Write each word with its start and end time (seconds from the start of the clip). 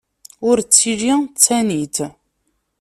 Ur 0.49 0.57
ttili 0.61 1.13
d 1.23 1.27
Tanit. 1.45 1.95